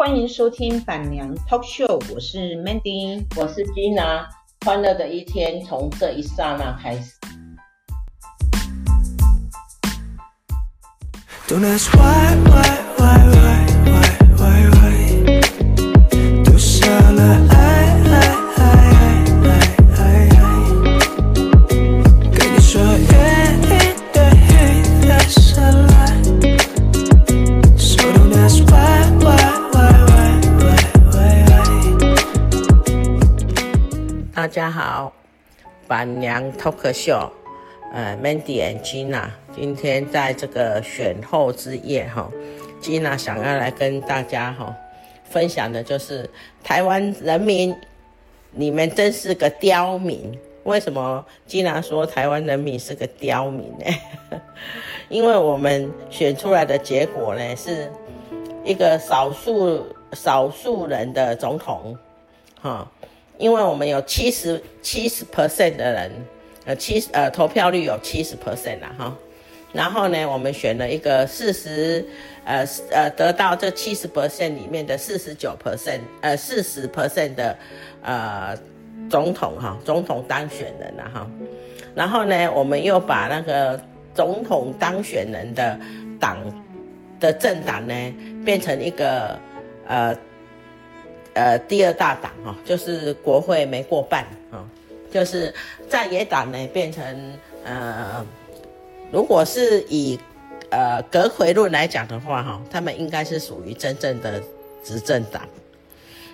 [0.00, 4.24] 欢迎收听板娘 Talk Show，我是 Mandy，我是 Gina，
[4.64, 7.12] 欢乐的一天从这一刹那开始。
[11.46, 14.08] Don't ask why, why, why, why, why,
[14.38, 14.90] why, why.
[34.70, 35.12] 好，
[35.88, 37.30] 板娘 Talk Show。
[37.92, 42.30] 呃，Mandy and Gina 今天在这个选后之夜哈
[42.80, 44.72] ，Gina 想要来跟大家哈
[45.28, 46.30] 分享的就是
[46.62, 47.74] 台湾人民，
[48.52, 50.38] 你们真是个刁民。
[50.62, 53.86] 为什么 Gina 说台湾人民是个刁民呢？
[55.08, 57.90] 因为我们选出来的结果呢，是
[58.64, 61.98] 一个少数少数人的总统，
[62.60, 62.88] 哈，
[63.40, 66.12] 因为我们有七十七十 percent 的人。
[66.66, 69.16] 呃，七十呃，投票率有七十 percent 啦，哈，
[69.72, 72.04] 然后呢，我们选了一个四十，
[72.44, 77.56] 呃呃，得到这七十 percent 里面的四十九 percent，呃，四十 percent 的
[78.02, 78.54] 呃
[79.08, 81.26] 总统哈，总统当选人了哈，
[81.94, 83.80] 然后呢，我们又把那个
[84.14, 85.80] 总统当选人的
[86.20, 86.36] 党
[87.18, 87.94] 的政党呢，
[88.44, 89.34] 变成一个
[89.86, 90.14] 呃
[91.34, 94.64] 呃第二大党哈，就是国会没过半哈。
[95.10, 95.52] 就是
[95.88, 97.04] 在野党呢变成
[97.64, 98.24] 呃，
[99.10, 100.16] 如果是以
[100.70, 104.40] 呃阁揆论来讲的话哈，他们应该是属于真正的
[104.84, 105.42] 执政党。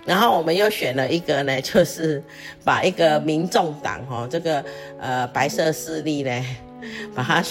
[0.05, 2.23] 然后我们又选了一个呢，就是
[2.65, 4.63] 把一个民众党哈，这个
[5.01, 6.45] 呃白色势力呢，
[7.15, 7.43] 把它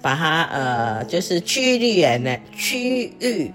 [0.00, 3.52] 把它呃就是区域立委呢，区域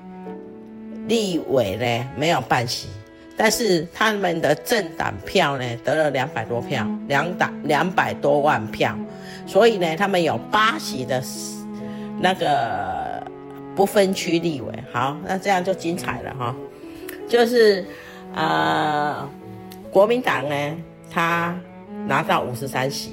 [1.08, 2.88] 立委呢没有半席。
[3.38, 8.98] 但是他们的政党票呢，得了两百多票，两党两百多万票，
[9.46, 11.22] 所以呢，他们有八席的
[12.20, 13.22] 那个
[13.76, 14.74] 不分区立委。
[14.94, 16.56] 好，那这样就精彩了哈，
[17.28, 17.86] 就是
[18.34, 19.28] 呃，
[19.92, 20.78] 国民党呢，
[21.12, 21.54] 他
[22.08, 23.12] 拿到五十三席，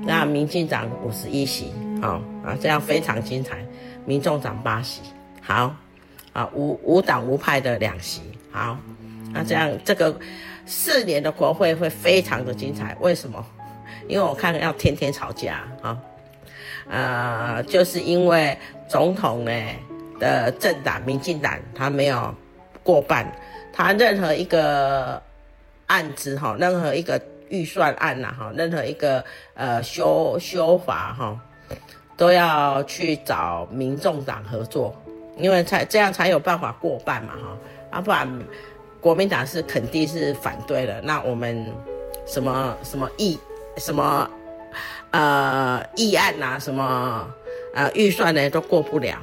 [0.00, 3.58] 那民进党五十一席，好啊，这样非常精彩。
[4.06, 5.02] 民众党八席，
[5.42, 5.76] 好
[6.32, 8.78] 啊，无无党无派的两席，好。
[9.32, 10.14] 那这样，这个
[10.64, 12.96] 四年的国会会非常的精彩。
[13.00, 13.44] 为什么？
[14.08, 15.98] 因为我看要天天吵架啊，
[16.88, 18.56] 呃，就是因为
[18.88, 19.52] 总统呢
[20.20, 22.32] 的政党民进党他没有
[22.84, 23.26] 过半，
[23.72, 25.20] 他任何一个
[25.88, 31.40] 案子哈，任何一个预算案呐哈，任何一个呃修修法哈，
[32.16, 34.94] 都要去找民众党合作，
[35.36, 37.56] 因为才这样才有办法过半嘛哈，
[37.98, 38.40] 啊不然。
[39.06, 41.64] 国民党是肯定是反对的，那我们
[42.26, 43.38] 什么什么议
[43.76, 44.28] 什么
[45.12, 47.32] 呃议案呐，什么
[47.72, 49.16] 呃预算呢都过不了。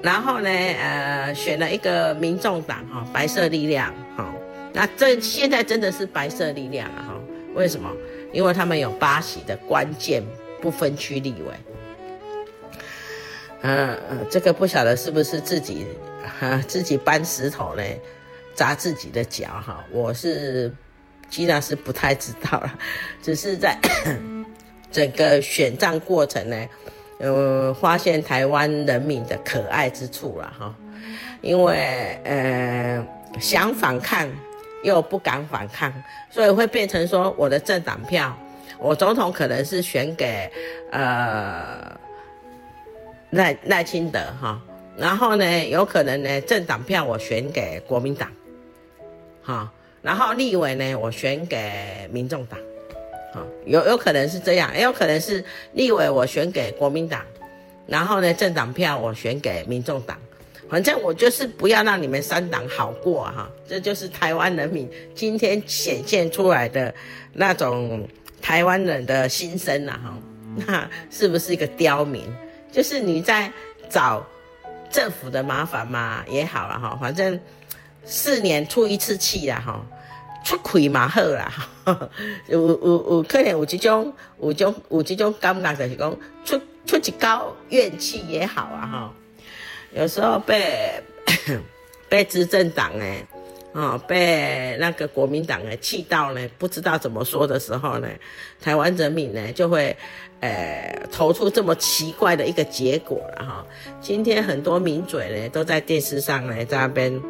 [0.00, 4.32] 然后呢，呃，选了一个民众党哈，白色力量哈，
[4.72, 7.14] 那这现在真的是白色力量了哈？
[7.56, 7.90] 为什么？
[8.32, 10.22] 因为他们有八席的关键
[10.62, 11.52] 不分区立委。
[13.62, 15.88] 嗯、呃、嗯，这个不晓得是不是自己。
[16.40, 17.82] 哈， 自己搬石头呢，
[18.54, 19.84] 砸自己的脚哈。
[19.90, 20.72] 我是，
[21.28, 22.78] 基本上是不太知道了，
[23.22, 23.76] 只是在
[24.92, 26.68] 整个选战过程呢，
[27.18, 30.74] 呃，发现台湾人民的可爱之处了哈。
[31.40, 33.06] 因为呃，
[33.38, 34.26] 想反抗
[34.82, 35.92] 又不敢反抗，
[36.30, 38.34] 所以会变成说，我的政党票，
[38.78, 40.50] 我总统可能是选给
[40.90, 42.00] 呃
[43.30, 44.58] 赖赖清德哈。
[44.96, 48.30] 然后呢，有可能呢，政党票我选给国民党，
[49.42, 49.72] 哈，
[50.02, 52.56] 然后立委呢，我选给民众党，
[53.32, 57.20] 哈，有有可能是这样，也有可能是立委我选给国民党，
[57.88, 60.16] 然后呢，政党票我选给民众党，
[60.70, 66.94] 反正我就是不要让你们三党好过哈，这就是台湾人民今天显现出来的
[67.32, 68.08] 那种
[68.40, 70.18] 台湾人的心声啊哈，
[70.68, 72.22] 那是不是一个刁民？
[72.70, 73.50] 就是你在
[73.90, 74.24] 找。
[74.94, 77.40] 政府的麻烦嘛也好了哈，反正
[78.04, 79.84] 四年出一次气啦哈，
[80.44, 81.52] 出亏嘛好啦
[81.84, 82.08] 哈，
[82.46, 82.78] 有有
[83.10, 89.12] 有可能有这种有种有这种感觉就是讲出出一高怨气也好啊哈，
[89.92, 91.02] 有时候被
[92.08, 93.26] 被执政党诶
[93.72, 98.08] 哦，被那个国民党呢气到呢，不知道怎么说的时候呢，
[98.62, 99.96] 台湾人民呢就会，
[100.40, 103.64] 呃，投出这么奇怪的一个结果了哈。
[104.00, 107.22] 今天很多名嘴呢都在电视上呢在那边，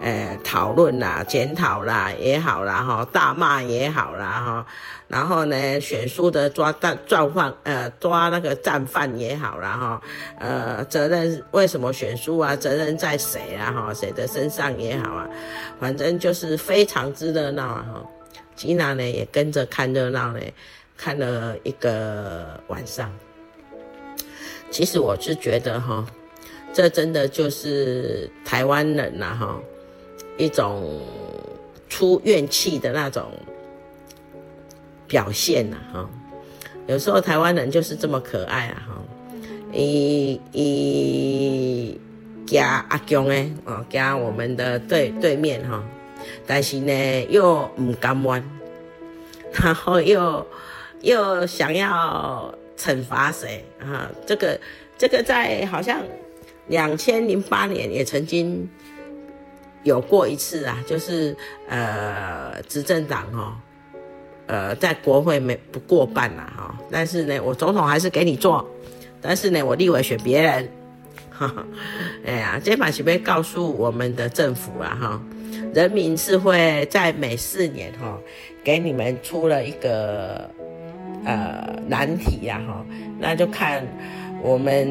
[0.00, 4.66] 呃，讨论啦、检讨啦也好啦哈，大骂也好啦哈，
[5.08, 10.02] 然后呢选书的抓战战犯，呃，抓那个战犯也好啦哈，
[10.38, 12.54] 呃，责任为什么选书啊？
[12.54, 13.72] 责任在谁啊？
[13.72, 15.28] 哈，谁的身上也好啊。
[15.80, 17.86] 反正就是非常之热闹啊！
[17.92, 18.06] 哈，
[18.54, 20.40] 吉娜呢也跟着看热闹呢，
[21.00, 23.10] 看了一个晚上。
[24.70, 26.04] 其实我是觉得哈，
[26.74, 29.58] 这真的就是台湾人呐哈，
[30.36, 31.00] 一种
[31.88, 33.32] 出怨气的那种
[35.08, 36.10] 表现呐哈。
[36.86, 38.94] 有时候台湾人就是这么可爱啊哈，
[39.72, 41.98] 一一。
[42.46, 45.80] 加阿强诶，哦，加我们的对对面哈，
[46.44, 48.42] 但是呢又唔甘愿，
[49.52, 50.44] 然后又
[51.00, 54.10] 又想要惩罚谁啊？
[54.26, 54.60] 这个
[54.98, 56.00] 这个在好像
[56.68, 58.68] 两千零八年也曾经
[59.82, 61.36] 有过一次啊，就是
[61.68, 63.52] 呃执政党哦，
[64.46, 68.68] 呃在国会没不过半了哈，但是呢我总统还是给你做，
[69.20, 70.68] 但是呢我立委选别人。
[72.26, 75.22] 哎呀，这把是要告诉我们的政府啊，哈，
[75.72, 78.18] 人民是会在每四年哈，
[78.62, 80.50] 给你们出了一个
[81.24, 82.84] 呃难题呀，哈，
[83.18, 83.86] 那就看
[84.42, 84.88] 我们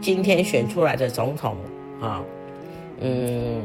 [0.00, 1.56] 今天选出来的总统
[2.00, 2.22] 啊，
[3.00, 3.62] 嗯，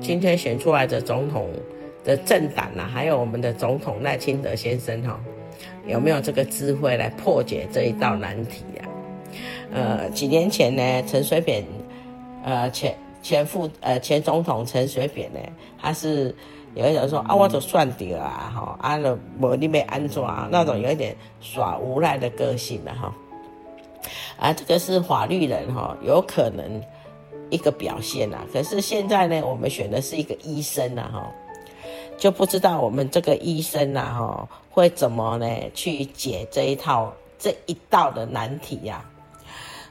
[0.00, 1.48] 今天选出来的总统
[2.04, 5.18] 的政党呐，还有我们的总统赖清德先生哈，
[5.86, 8.88] 有没有这个智慧来破解这一道难题呀？
[9.72, 11.64] 呃，几年前呢，陈水扁，
[12.44, 15.40] 呃，前前副呃前总统陈水扁呢，
[15.78, 16.34] 他是
[16.74, 23.12] 有一种说啊，我就算掉啊，哈，啊，了无你没安装，那种有一点耍无赖的个性的哈，
[24.38, 26.82] 啊，这个是法律人哈，有可能
[27.50, 28.38] 一个表现呐。
[28.52, 31.32] 可是现在呢，我们选的是一个医生呐，哈，
[32.16, 39.04] 就不知道我们这个医生呐，哈，会怎么呢去解这一套这一道的难题呀？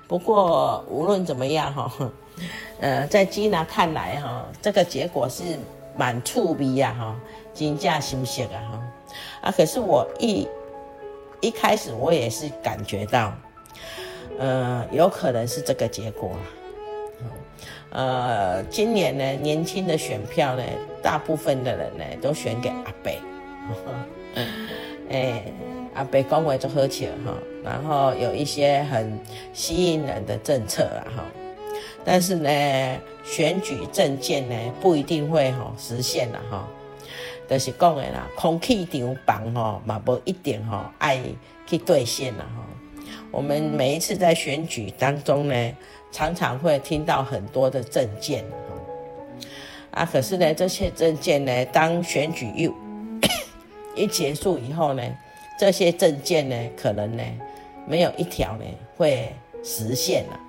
[0.07, 1.91] 不过无论怎么样哈，
[2.79, 5.44] 呃，在吉娜看来哈，这个结果是
[5.98, 7.16] 蛮触鼻呀哈，
[7.54, 8.82] 金价休息啊哈，
[9.42, 10.48] 啊，可是我一
[11.42, 13.34] 一开始我也是感觉到，
[14.40, 16.32] 呃，有可能是这个结果，
[17.92, 20.64] 呃，今年呢，年轻的选票呢，
[21.02, 23.12] 大部分的人呢都选给阿伯，
[25.10, 25.44] 哎。
[25.98, 27.34] 啊，被恭维就喝起了哈，
[27.64, 29.20] 然后有一些很
[29.52, 31.24] 吸引人的政策啊哈，
[32.09, 32.50] 但是呢，
[33.25, 36.65] 选举政见呢不一定会哈实现了哈，
[37.50, 41.19] 就是讲的啦，空气场绑哈嘛不一定哈爱
[41.65, 42.65] 去兑现了哈。
[43.30, 45.74] 我们每一次在选举当中呢，
[46.09, 48.45] 常常会听到很多的政见
[49.92, 52.74] 哈，啊，可是呢，这些政见呢，当选举又
[53.98, 55.03] 一结束以后呢。
[55.60, 57.24] 这些政见呢，可能呢，
[57.88, 58.65] 没有一条呢
[58.95, 59.33] 会
[59.63, 60.39] 实现了，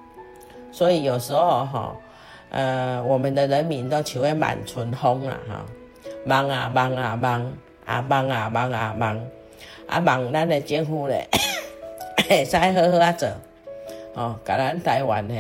[0.79, 1.97] 所以有时候哈，
[2.51, 5.67] 呃，我们的人民都求会满春风了哈，
[6.25, 7.53] 忙啊忙啊忙。
[7.85, 9.21] 啊忙啊忙啊忙。
[9.89, 11.15] 啊忙，咱的政府呢，
[12.29, 13.29] 会使好好啊做，
[14.15, 15.35] 哦，把咱台湾呢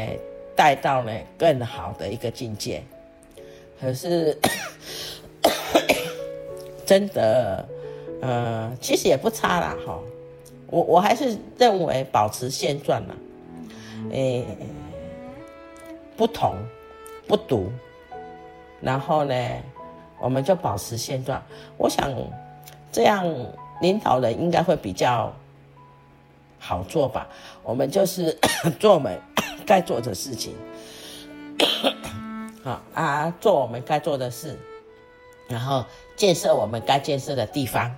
[0.57, 2.83] 带到呢更好的一个境界，
[3.81, 4.37] 可是
[6.85, 7.65] 真的。
[8.21, 10.01] 呃，其实也不差啦，哈，
[10.67, 13.15] 我我还是认为保持现状啦，
[14.11, 14.45] 诶，
[16.19, 16.57] 不同，
[17.29, 17.71] 不独，
[18.83, 19.35] 然后呢，
[20.19, 21.41] 我们就保持现状。
[21.77, 22.13] 我想
[22.91, 23.25] 这样
[23.81, 25.33] 领导人应该会比较
[26.59, 27.29] 好做吧。
[27.63, 28.37] 我们就是
[28.81, 29.17] 做我们
[29.65, 30.57] 该做的事情，
[32.65, 34.59] 好 啊，做我们该做的事，
[35.49, 35.85] 然后
[36.17, 37.95] 建设我们该建设的地方。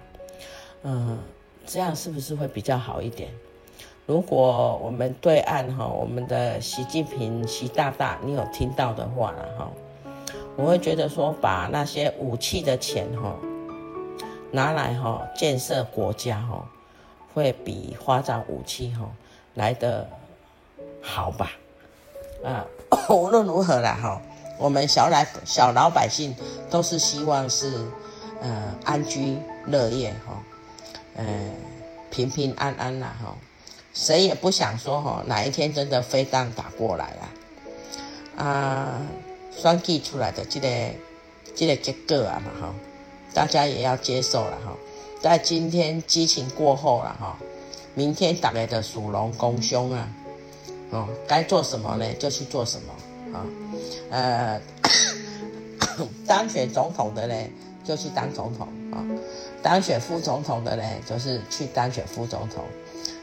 [0.83, 1.19] 嗯，
[1.67, 3.31] 这样是不是会比较好一点？
[4.11, 9.71] 如果我们对岸哈，我们的习近平习大大，你有听到的话了哈，
[10.57, 13.37] 我会觉得说，把那些武器的钱哈
[14.51, 16.69] 拿来哈建设国家哈，
[17.33, 19.09] 会比发展武器哈
[19.55, 20.05] 来得
[21.01, 21.53] 好吧？
[22.45, 22.67] 啊，
[23.11, 24.21] 无论如何啦哈，
[24.59, 26.35] 我们小来小老百姓
[26.69, 27.73] 都是希望是
[28.43, 29.37] 呃安居
[29.69, 30.43] 乐业哈。
[31.15, 31.25] 呃，
[32.11, 33.37] 平平安安啦，哈，
[33.93, 39.03] 谁也不想说哈，哪一天真的飞弹打过来了，啊，
[39.51, 40.69] 选举出来的这个
[41.55, 42.75] 这个结果啊嘛哈，
[43.35, 44.77] 大家也要接受了哈。
[45.21, 47.37] 在今天激情过后了哈，
[47.95, 50.09] 明天大家的属龙公凶啊，
[50.91, 52.15] 哦，该做什么呢？
[52.15, 53.45] 就去做什么啊，
[54.11, 54.61] 呃，
[56.27, 57.35] 当选总统的呢
[57.85, 59.05] 就去当总统啊，
[59.63, 62.65] 当选副总统的呢就是去当选副总统，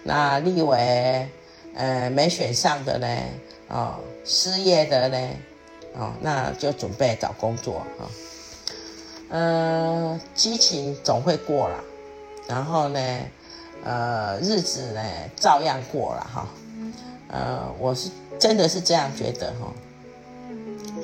[0.07, 1.27] 那立委
[1.75, 3.07] 呃没选上的呢
[3.67, 5.17] 哦，失业的呢
[5.97, 8.07] 哦，那就准备找工作啊。
[9.29, 11.83] 呃，激情总会过了，
[12.47, 12.99] 然后呢，
[13.83, 15.03] 呃，日子呢
[15.35, 16.47] 照样过了哈。
[17.27, 18.09] 呃，我是
[18.39, 19.73] 真的是这样觉得哈。
[20.49, 21.03] 嗯，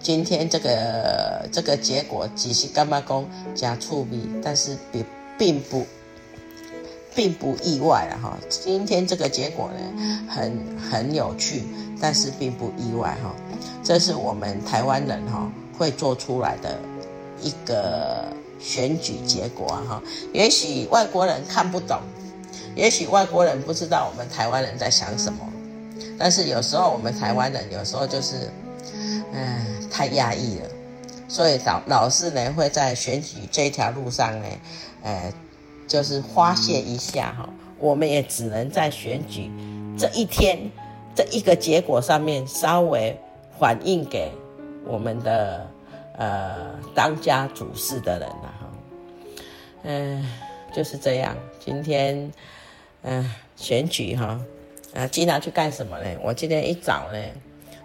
[0.00, 5.04] 今天这个这个结果只是干嘛讲加触笔，但是并
[5.36, 5.86] 并不
[7.18, 8.38] 并不意外了哈。
[8.48, 11.64] 今天这个结果呢，很很有趣，
[12.00, 13.34] 但是并不意外哈。
[13.82, 16.78] 这是我们台湾人哈会做出来的。
[17.40, 18.24] 一个
[18.58, 22.00] 选举结果哈，也许外国人看不懂，
[22.74, 25.38] 也许外国人不知道我们台湾人在想什么，
[26.18, 28.50] 但是有时候我们台湾人有时候就是，
[29.32, 30.68] 嗯，太压抑了，
[31.28, 34.46] 所以老老是呢会在选举这条路上呢，
[35.04, 35.32] 呃，
[35.88, 37.48] 就是发泄一下哈，
[37.80, 39.50] 我们也只能在选举
[39.98, 40.70] 这一天
[41.16, 43.18] 这一个结果上面稍微
[43.58, 44.30] 反映给
[44.86, 45.66] 我们的。
[46.20, 48.66] 呃，当家主事的人了哈，
[49.84, 50.28] 嗯、
[50.72, 51.36] 就是这样。
[51.60, 52.32] 今天，
[53.02, 54.40] 嗯、选举哈，啊、
[54.94, 56.08] 呃，经常去干什么呢？
[56.20, 57.18] 我今天一早呢，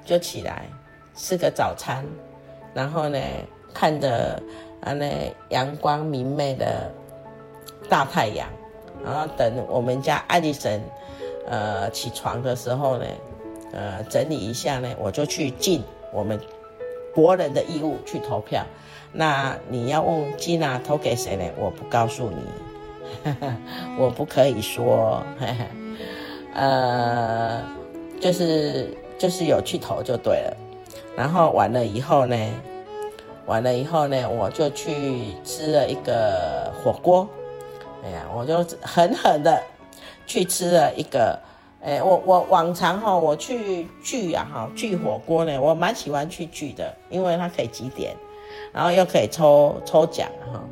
[0.04, 0.66] 就起来
[1.16, 2.04] 吃个早餐，
[2.74, 3.20] 然后呢，
[3.72, 4.42] 看着
[4.82, 6.92] 啊那阳光明媚的
[7.90, 8.48] 大太阳，
[9.04, 10.82] 然后等我们家爱丽森
[11.48, 13.06] 呃起床的时候呢，
[13.72, 16.40] 呃，整理一下呢，我就去尽我们。
[17.16, 18.66] 国人的义务去投票，
[19.12, 21.46] 那你要问吉娜投给谁呢？
[21.60, 23.32] 我不告诉你，
[24.00, 25.22] 我不可以说，
[26.56, 27.62] 呃，
[28.20, 30.58] 就是就是有去投就对了。
[31.16, 32.36] 然后完了以后呢，
[33.46, 37.30] 完了以后呢，我就去吃了一个火锅，
[38.04, 39.62] 哎呀，我就狠狠的
[40.26, 41.40] 去吃了一个。
[41.86, 48.16] 哎，我我往常哈，我去聚啊哈，聚火锅呢，我蛮喜欢去聚的，因为它可以几点，
[48.72, 50.64] 然后又可以抽抽奖哈。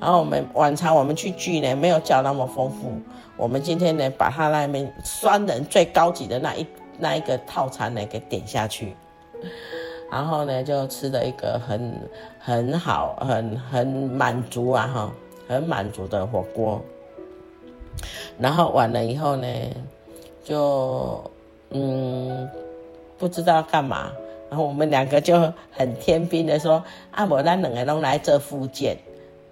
[0.00, 3.00] 然后我们往常我们去聚呢，没有叫那么丰富。
[3.36, 6.66] 我们今天呢，把他那边双人最高级的那一
[6.98, 8.96] 那一个套餐呢给点下去，
[10.10, 15.12] 然后呢就吃了一个很很好、很很满足啊哈，
[15.48, 16.80] 很满足的火锅。
[18.38, 19.46] 然后完了以后呢。
[20.46, 21.24] 就
[21.70, 22.46] 嗯，
[23.16, 24.12] 不知道干嘛，
[24.50, 28.94] 然后我们两个就很天兵的说：“啊，我那两个都来这复健，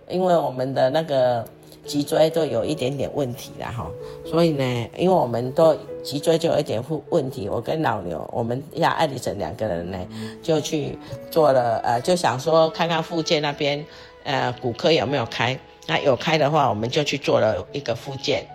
[0.07, 1.43] 因为我们的那个
[1.87, 3.91] 脊椎都有一点点问题了哈，
[4.27, 9.99] 所以呢，因为我们都脊椎就有一点问题，我跟老牛，我们要艾丽森两个人呢，
[10.43, 10.99] 就去
[11.31, 13.83] 做了，呃，就想说看看复健那边，
[14.25, 18.47] 呃，骨科有没有开，那有开的话，我们就去做了一个复健。”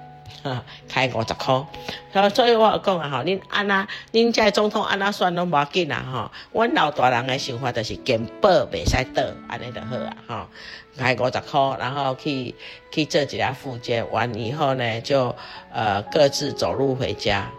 [0.43, 10.47] 啊，开五十块，所以我讲啊，吼，恁安那，恁在总统安那算拢无要紧啊，吼，阮老大人的想法就是健保袂使倒，安尼就好啊，吼，
[10.95, 12.55] 开五十块，然后去
[12.91, 15.35] 去做一下复健，完以后呢，就
[15.73, 17.49] 呃各自走路回家，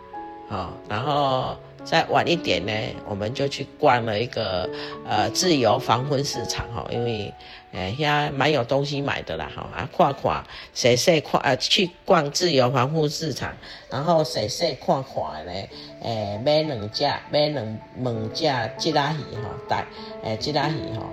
[0.49, 2.73] 好，然后再晚一点呢，
[3.09, 4.69] 我们就去逛了一个
[5.07, 7.33] 呃自由黄昏市场，吼，因为。
[7.71, 10.43] 哎，遐蛮有东西买的啦，哈啊，看看，
[10.73, 13.53] 细细看，呃，去逛自由防护市场，
[13.91, 15.69] 然后细细看看咧，
[16.01, 18.47] 诶，买两只，买两两只
[18.79, 19.85] 吉拉鱼哈，带，
[20.23, 21.11] 诶，吉拉鱼哈，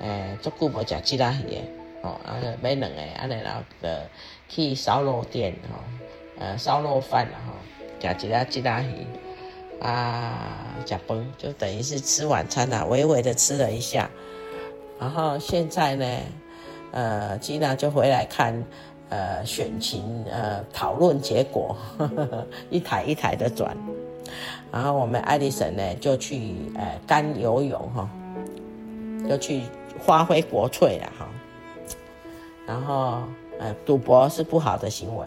[0.00, 1.64] 诶，足久无食吉拉鱼诶，
[2.00, 4.08] 哦，啊，买两个，安尼然后个
[4.48, 5.78] 去烧肉店哈，
[6.38, 7.52] 呃，烧肉饭啦哈，
[8.00, 9.06] 食一只吉拉鱼，
[9.80, 14.10] 啊，食饭就等于是吃晚餐啦，微微的吃了一下。
[14.98, 16.18] 然后现在呢，
[16.90, 18.64] 呃，吉娜就回来看，
[19.08, 23.76] 呃，选情，呃，讨论结果呵呵， 一台一台的转。
[24.72, 28.10] 然后我们艾丽森呢，就去呃干游泳哈，
[29.28, 29.62] 就去
[30.00, 31.28] 发挥国粹了哈。
[32.66, 33.22] 然后
[33.58, 35.26] 呃，赌博是不好的行为。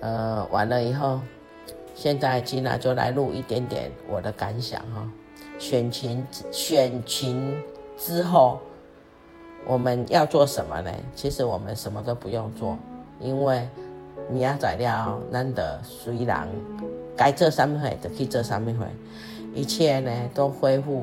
[0.00, 1.20] 呃，完了以后，
[1.96, 5.10] 现在吉娜就来录一点点我的感想哈。
[5.58, 6.22] 选情
[6.52, 7.56] 选情
[7.96, 8.60] 之后，
[9.66, 10.90] 我们要做什么呢？
[11.14, 12.76] 其实我们什么都不用做，
[13.18, 13.66] 因为
[14.28, 16.46] 你要材料难得，虽然
[17.16, 18.86] 该做什么会就去做什么会，
[19.54, 21.02] 一切呢都恢复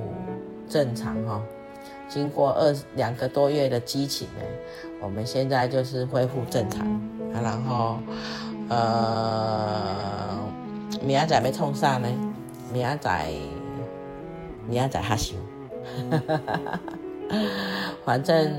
[0.69, 1.41] 正常哈。
[2.07, 4.43] 经过二两个多月的激情呢，
[5.01, 6.85] 我们现在就是恢复正常。
[7.33, 7.97] 然后，
[8.69, 10.37] 呃，
[11.01, 12.07] 明仔载要创啥呢？
[12.71, 13.27] 明仔载，
[14.67, 15.35] 明仔载哈想，
[18.05, 18.51] 反正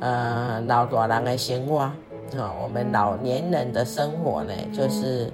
[0.00, 1.94] 呃，老大人的生活啊，
[2.62, 5.32] 我们老年人的生活呢，就是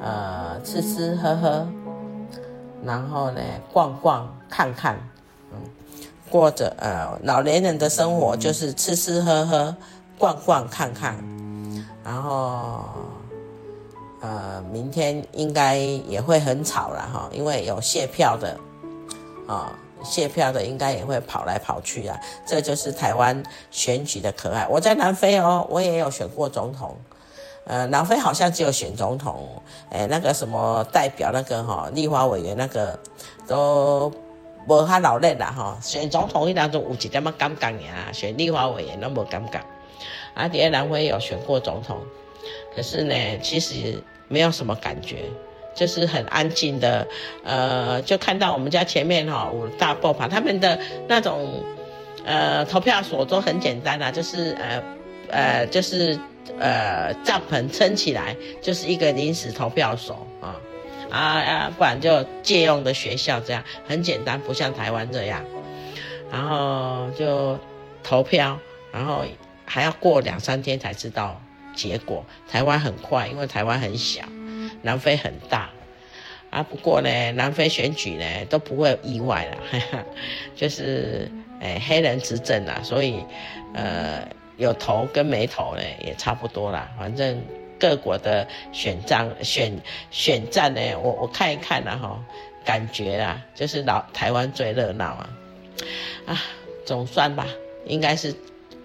[0.00, 1.66] 呃，吃吃喝喝，
[2.84, 3.40] 然后呢，
[3.72, 4.98] 逛逛看看。
[6.28, 9.76] 过着呃老年人的生活，就是吃吃喝喝、
[10.18, 11.14] 逛逛看看，
[12.04, 12.84] 然后
[14.20, 18.58] 呃明天应该也会很吵了哈，因为有卸票的
[19.46, 24.66] 啊，谢票的应该也会跑来跑去啊，这就是台湾选举的可爱。
[24.68, 26.96] 我在南非哦，我也有选过总统，
[27.64, 29.48] 呃，南非好像只有选总统，
[29.90, 32.98] 哎，那个什么代表那个哈，立法委员那个
[33.46, 34.12] 都。
[34.68, 39.60] 无哈老练啦吼，选总统一当中有一点么尴尬呀，选立法委员都无尴尬。
[40.34, 41.98] 阿迪南非有选过总统，
[42.74, 45.18] 可是呢，其实没有什么感觉，
[45.74, 47.06] 就是很安静的，
[47.44, 51.62] 呃，就看到我们家前面哈五大爆棚，他们的那种
[52.24, 54.82] 呃投票所都很简单啦，就是呃
[55.30, 56.18] 呃就是
[56.58, 60.56] 呃帐篷撑起来，就是一个临时投票所啊。
[61.08, 65.40] 啊啊，不然就借用的学校这样很简单，不像台湾这样，
[66.32, 67.56] 然后就
[68.02, 68.58] 投票，
[68.90, 69.22] 然后
[69.64, 71.40] 还要过两三天才知道
[71.76, 72.24] 结果。
[72.50, 74.22] 台湾很快，因为台湾很小，
[74.82, 75.70] 南非很大
[76.50, 76.64] 啊。
[76.64, 80.04] 不过呢，南非选举呢都不会意外了，
[80.56, 81.30] 就是
[81.60, 83.22] 诶黑人执政啦，所以
[83.74, 87.40] 呃有投跟没投呢也差不多啦，反正。
[87.78, 89.70] 各国的选战选
[90.10, 92.18] 选战呢，我我看一看了哈，
[92.64, 95.30] 感觉啊，就是老台湾最热闹啊，
[96.24, 96.42] 啊，
[96.86, 97.46] 总算吧，
[97.84, 98.34] 应该是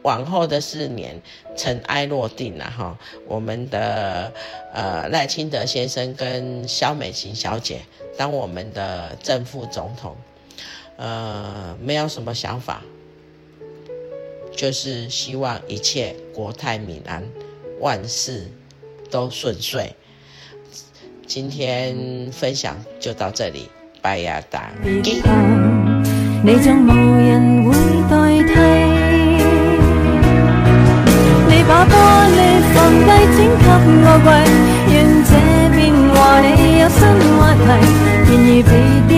[0.04, 1.22] 往后的四年
[1.56, 2.98] 尘埃落定了哈。
[3.28, 4.32] 我们的
[4.74, 7.82] 呃赖清德先生跟萧美琴小姐
[8.18, 10.16] 当我们的正副总统，
[10.98, 12.82] 呃，没有什么想法，
[14.56, 17.24] 就是希望一切国泰民安，
[17.80, 18.48] 万事。
[19.12, 19.94] 都顺遂。
[21.28, 23.68] 今天分享就到这里，
[24.02, 24.72] 拜呀大。
[24.86, 25.12] 你
[26.64, 27.74] 将无人会
[28.10, 28.81] 代替，
[31.52, 31.94] 你把玻
[32.32, 32.40] 璃
[32.74, 33.66] 放低，请给
[34.08, 34.28] 我跪，
[34.94, 34.96] 愿
[35.28, 35.30] 这
[35.76, 37.00] 变和你有新
[37.38, 37.60] 话题，
[38.26, 38.50] 然而
[39.08, 39.12] 别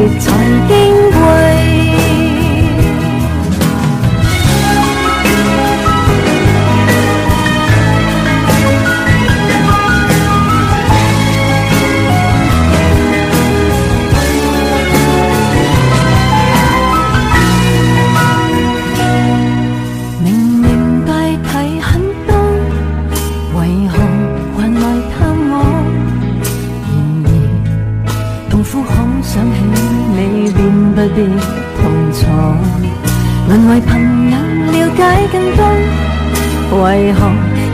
[0.00, 0.29] every.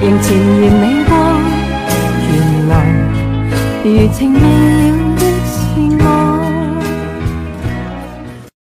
[0.07, 1.17] 仍缠绵未过？
[2.31, 2.73] 原来
[3.83, 4.56] 如情未。